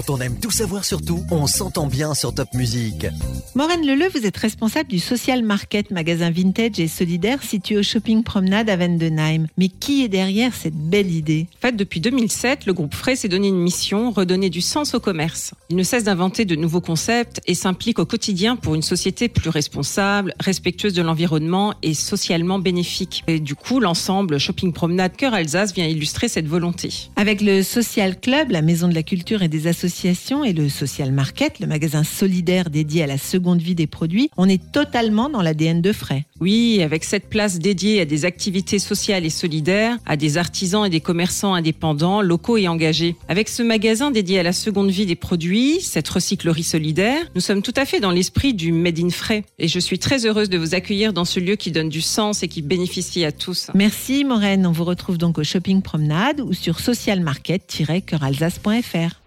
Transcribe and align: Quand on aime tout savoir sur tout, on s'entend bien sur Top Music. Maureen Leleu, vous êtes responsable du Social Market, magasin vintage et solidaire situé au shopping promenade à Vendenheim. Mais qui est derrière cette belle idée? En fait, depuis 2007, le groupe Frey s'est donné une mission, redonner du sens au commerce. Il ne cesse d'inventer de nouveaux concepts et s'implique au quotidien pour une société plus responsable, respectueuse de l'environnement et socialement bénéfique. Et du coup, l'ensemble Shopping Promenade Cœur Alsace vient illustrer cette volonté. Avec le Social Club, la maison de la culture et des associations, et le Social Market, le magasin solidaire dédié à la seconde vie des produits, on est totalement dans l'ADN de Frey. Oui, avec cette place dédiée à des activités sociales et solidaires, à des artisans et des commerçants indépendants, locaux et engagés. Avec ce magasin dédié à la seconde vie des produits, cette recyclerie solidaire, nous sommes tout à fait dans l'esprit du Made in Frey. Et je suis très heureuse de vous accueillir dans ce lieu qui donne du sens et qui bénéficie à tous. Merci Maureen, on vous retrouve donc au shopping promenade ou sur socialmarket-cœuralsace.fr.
Quand 0.00 0.14
on 0.14 0.20
aime 0.22 0.40
tout 0.40 0.50
savoir 0.50 0.86
sur 0.86 1.02
tout, 1.02 1.26
on 1.30 1.46
s'entend 1.46 1.86
bien 1.86 2.14
sur 2.14 2.32
Top 2.32 2.48
Music. 2.54 3.06
Maureen 3.54 3.84
Leleu, 3.84 4.08
vous 4.14 4.24
êtes 4.24 4.38
responsable 4.38 4.88
du 4.88 4.98
Social 4.98 5.42
Market, 5.42 5.90
magasin 5.90 6.30
vintage 6.30 6.80
et 6.80 6.88
solidaire 6.88 7.42
situé 7.42 7.76
au 7.76 7.82
shopping 7.82 8.22
promenade 8.22 8.70
à 8.70 8.78
Vendenheim. 8.78 9.46
Mais 9.58 9.68
qui 9.68 10.02
est 10.02 10.08
derrière 10.08 10.54
cette 10.54 10.74
belle 10.74 11.12
idée? 11.12 11.48
En 11.58 11.66
fait, 11.66 11.76
depuis 11.76 12.00
2007, 12.00 12.64
le 12.64 12.72
groupe 12.72 12.94
Frey 12.94 13.14
s'est 13.14 13.28
donné 13.28 13.48
une 13.48 13.60
mission, 13.60 14.10
redonner 14.10 14.48
du 14.48 14.62
sens 14.62 14.94
au 14.94 15.00
commerce. 15.00 15.52
Il 15.68 15.76
ne 15.76 15.82
cesse 15.82 16.04
d'inventer 16.04 16.46
de 16.46 16.56
nouveaux 16.56 16.80
concepts 16.80 17.42
et 17.46 17.54
s'implique 17.54 17.98
au 17.98 18.06
quotidien 18.06 18.56
pour 18.56 18.74
une 18.74 18.82
société 18.82 19.28
plus 19.28 19.50
responsable, 19.50 20.34
respectueuse 20.40 20.94
de 20.94 21.02
l'environnement 21.02 21.74
et 21.82 21.92
socialement 21.92 22.58
bénéfique. 22.58 23.22
Et 23.26 23.38
du 23.38 23.54
coup, 23.54 23.80
l'ensemble 23.80 24.38
Shopping 24.38 24.72
Promenade 24.72 25.14
Cœur 25.14 25.34
Alsace 25.34 25.74
vient 25.74 25.86
illustrer 25.86 26.28
cette 26.28 26.48
volonté. 26.48 27.10
Avec 27.16 27.42
le 27.42 27.62
Social 27.62 28.18
Club, 28.18 28.50
la 28.50 28.62
maison 28.62 28.88
de 28.88 28.94
la 28.94 29.02
culture 29.02 29.42
et 29.42 29.48
des 29.48 29.66
associations, 29.66 29.89
et 30.44 30.52
le 30.52 30.68
Social 30.68 31.10
Market, 31.10 31.58
le 31.58 31.66
magasin 31.66 32.04
solidaire 32.04 32.70
dédié 32.70 33.02
à 33.02 33.06
la 33.06 33.18
seconde 33.18 33.60
vie 33.60 33.74
des 33.74 33.86
produits, 33.86 34.30
on 34.36 34.48
est 34.48 34.72
totalement 34.72 35.28
dans 35.28 35.42
l'ADN 35.42 35.82
de 35.82 35.92
Frey. 35.92 36.24
Oui, 36.40 36.80
avec 36.82 37.04
cette 37.04 37.28
place 37.28 37.58
dédiée 37.58 38.00
à 38.00 38.04
des 38.04 38.24
activités 38.24 38.78
sociales 38.78 39.26
et 39.26 39.30
solidaires, 39.30 39.98
à 40.06 40.16
des 40.16 40.38
artisans 40.38 40.86
et 40.86 40.90
des 40.90 41.00
commerçants 41.00 41.54
indépendants, 41.54 42.22
locaux 42.22 42.56
et 42.56 42.68
engagés. 42.68 43.16
Avec 43.28 43.48
ce 43.48 43.64
magasin 43.64 44.12
dédié 44.12 44.38
à 44.38 44.44
la 44.44 44.52
seconde 44.52 44.90
vie 44.90 45.06
des 45.06 45.16
produits, 45.16 45.80
cette 45.80 46.08
recyclerie 46.08 46.62
solidaire, 46.62 47.20
nous 47.34 47.40
sommes 47.40 47.62
tout 47.62 47.74
à 47.76 47.84
fait 47.84 47.98
dans 48.00 48.12
l'esprit 48.12 48.54
du 48.54 48.70
Made 48.72 49.00
in 49.00 49.10
Frey. 49.10 49.44
Et 49.58 49.66
je 49.68 49.80
suis 49.80 49.98
très 49.98 50.24
heureuse 50.24 50.50
de 50.50 50.58
vous 50.58 50.74
accueillir 50.74 51.12
dans 51.12 51.24
ce 51.24 51.40
lieu 51.40 51.56
qui 51.56 51.72
donne 51.72 51.88
du 51.88 52.00
sens 52.00 52.42
et 52.42 52.48
qui 52.48 52.62
bénéficie 52.62 53.24
à 53.24 53.32
tous. 53.32 53.70
Merci 53.74 54.24
Maureen, 54.24 54.66
on 54.66 54.72
vous 54.72 54.84
retrouve 54.84 55.18
donc 55.18 55.38
au 55.38 55.44
shopping 55.44 55.82
promenade 55.82 56.40
ou 56.40 56.52
sur 56.52 56.80
socialmarket-cœuralsace.fr. 56.80 59.20